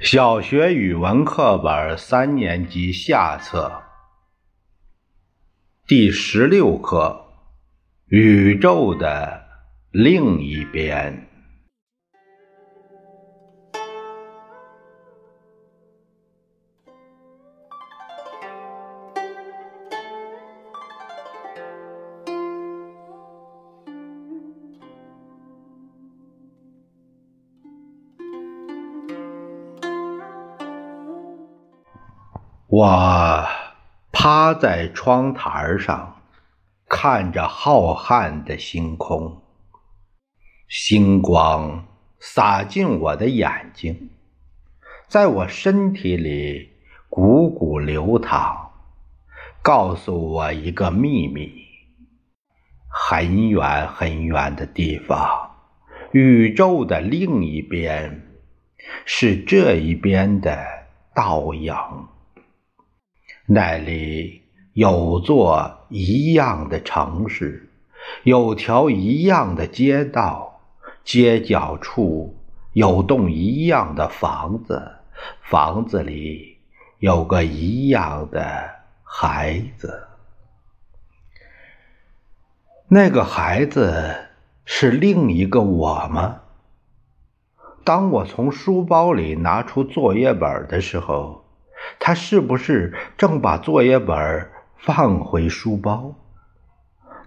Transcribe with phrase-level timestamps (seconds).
[0.00, 3.82] 小学语文课本三年级下册
[5.88, 7.26] 第十六课
[8.16, 9.42] 《宇宙的
[9.90, 11.27] 另一边》。
[32.70, 33.48] 我
[34.12, 36.16] 趴在窗台上，
[36.86, 39.40] 看着浩瀚的星空，
[40.68, 41.86] 星光
[42.20, 44.10] 洒进我的眼睛，
[45.06, 46.72] 在我身体里
[47.08, 48.70] 汩汩流淌，
[49.62, 51.50] 告诉我一个秘密：
[52.86, 55.52] 很远很远的地方，
[56.12, 58.28] 宇宙的另一边，
[59.06, 60.62] 是这一边的
[61.14, 61.74] 倒影。
[63.50, 64.42] 那里
[64.74, 67.70] 有座一样的城市，
[68.22, 70.60] 有条一样的街道，
[71.02, 72.36] 街角处
[72.74, 74.96] 有栋一样的房子，
[75.40, 76.58] 房子里
[76.98, 78.68] 有个一样的
[79.02, 80.08] 孩子。
[82.88, 84.14] 那个孩子
[84.66, 86.42] 是另一个我吗？
[87.82, 91.47] 当我从书包里拿出作业本的时候。
[91.98, 96.14] 他是不是正把作业本放回书包？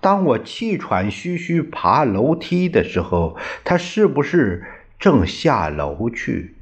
[0.00, 4.64] 当我气喘吁吁爬楼梯的时候，他是不是
[4.98, 6.56] 正下楼去？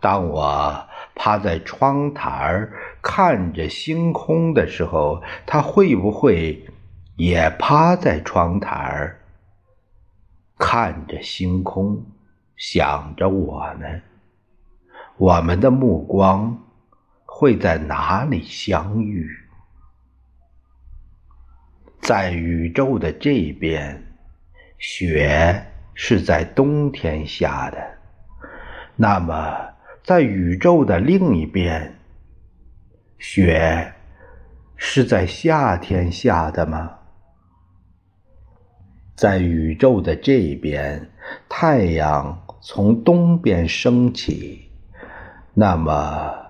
[0.00, 2.68] 当我趴在窗台
[3.00, 6.66] 看着星空的时候，他会不会
[7.16, 9.16] 也趴在窗台
[10.58, 12.04] 看着星空，
[12.56, 13.86] 想着我呢？
[15.16, 16.65] 我们的目光。
[17.38, 19.28] 会在哪里相遇？
[22.00, 24.02] 在宇宙的这边，
[24.78, 27.76] 雪是在冬天下的；
[28.96, 29.54] 那么，
[30.02, 31.98] 在宇宙的另一边，
[33.18, 33.92] 雪
[34.76, 37.00] 是在夏天下的吗？
[39.14, 41.10] 在宇宙的这边，
[41.50, 44.70] 太阳从东边升起；
[45.52, 46.45] 那么。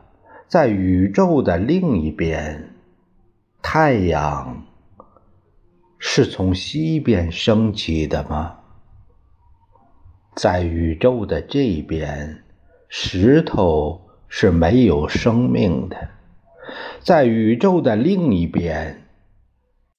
[0.49, 2.73] 在宇宙的另一边，
[3.61, 4.65] 太阳
[5.99, 8.61] 是从西边升起的吗？
[10.37, 12.45] 在宇宙的这边，
[12.89, 15.97] 石头是没有生命的；
[17.01, 19.03] 在宇宙的另一边，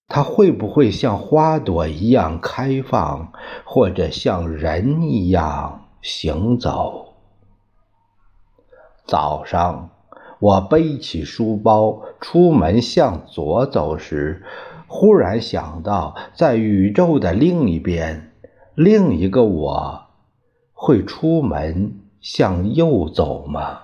[0.08, 3.34] 它会不会像花朵一样开放，
[3.66, 7.16] 或者像人一样行走？
[9.06, 9.90] 早上。
[10.40, 14.44] 我背起书包出门向左走时，
[14.86, 18.32] 忽然想到，在宇宙的另一边，
[18.76, 20.02] 另一个我
[20.74, 23.80] 会出门向右走吗？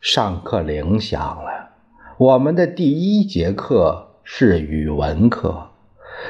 [0.00, 1.72] 上课铃响了，
[2.16, 5.68] 我们的第一节课是语文课，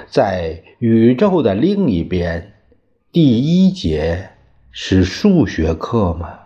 [0.08, 2.54] 在宇宙的另一边，
[3.12, 4.30] 第一节
[4.72, 6.40] 是数学课吗？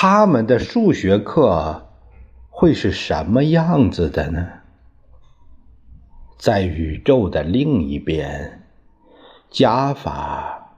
[0.00, 1.88] 他们的数学课
[2.50, 4.46] 会是什么样子的呢？
[6.38, 8.62] 在宇宙的另一边，
[9.50, 10.76] 加法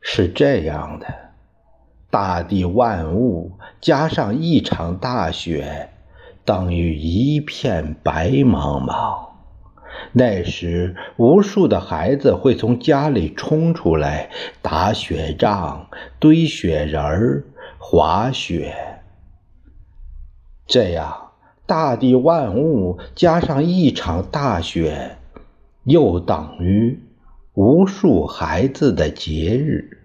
[0.00, 1.06] 是这样的：
[2.10, 5.90] 大地万物加上一场大雪，
[6.44, 9.28] 等于一片白茫茫。
[10.12, 14.28] 那时，无数的孩子会从家里冲出来，
[14.60, 15.88] 打雪仗、
[16.18, 17.44] 堆雪人儿。
[17.82, 19.00] 滑雪，
[20.66, 21.30] 这样
[21.64, 25.16] 大地万物加上一场大雪，
[25.84, 27.00] 又等于
[27.54, 30.02] 无数孩子的节日。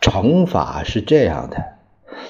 [0.00, 1.74] 乘法是这样的：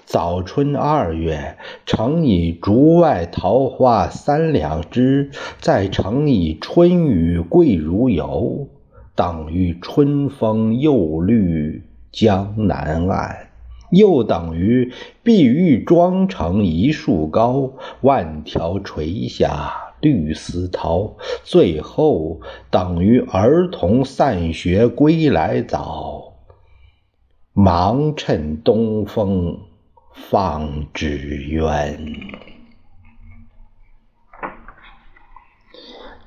[0.07, 5.31] 早春二月乘以竹外桃花三两枝，
[5.61, 8.69] 再乘以春雨贵如油，
[9.15, 11.85] 等于春风又绿。
[12.15, 13.49] 江南岸，
[13.91, 14.93] 又等于
[15.25, 17.73] 碧玉妆成一树高，
[18.03, 22.41] 万条垂下绿丝绦，最后
[22.71, 26.35] 等于儿童散学归来早，
[27.53, 29.59] 忙趁东风
[30.15, 31.99] 放纸鸢。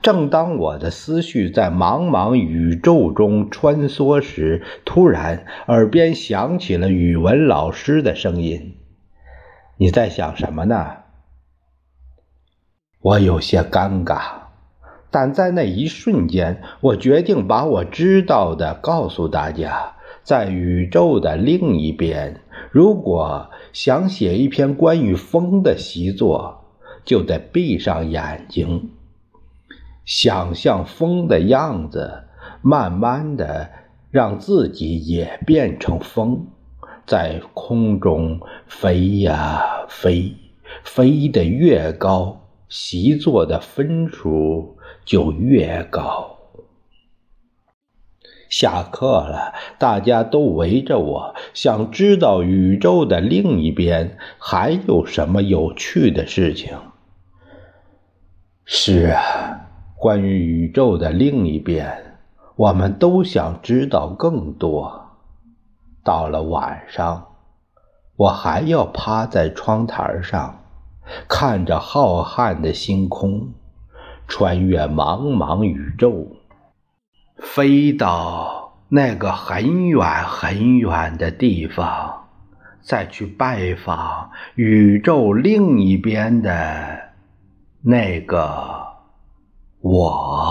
[0.07, 8.77] 正当我的思绪在茫茫宇宙中穿梭时，突然耳边响起了语文老师的声音
[9.75, 10.91] ：“你在想什么呢？”
[13.03, 14.21] 我有些尴尬，
[15.11, 19.97] 但在那一瞬间，我决定把我知道的告诉大家。
[20.23, 22.39] 在宇宙的另一边，
[22.71, 26.63] 如果想写一篇关于风的习作，
[27.03, 28.91] 就得闭上眼睛，
[30.07, 32.23] 想象风的样子，
[32.61, 33.69] 慢慢的
[34.09, 36.47] 让自己也变成风，
[37.05, 40.33] 在空中飞呀飞，
[40.83, 42.41] 飞得越高。
[42.69, 46.37] 习作的分数就越高。
[48.49, 56.77] 下课了，大家都围着我，想知道宇宙的另一边还有什么有趣的事情。
[58.65, 59.66] 是啊，
[59.99, 62.17] 关于宇宙的另一边，
[62.55, 65.07] 我们都想知道更多。
[66.03, 67.27] 到了晚上，
[68.15, 70.59] 我还要趴在窗台上。
[71.29, 73.53] 看着浩瀚的星空，
[74.27, 76.27] 穿越茫茫宇宙，
[77.37, 82.27] 飞到那个很远很远的地方，
[82.81, 87.11] 再去拜访宇宙另一边的
[87.81, 88.86] 那个
[89.87, 90.46] 我。